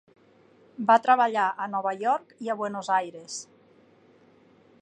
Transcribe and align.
Va 0.91 0.95
treballar 1.07 1.43
a 1.65 1.69
Nova 1.75 1.93
York 2.05 2.35
i 2.47 2.51
a 2.55 2.59
Buenos 2.65 2.93
Aires. 2.99 3.37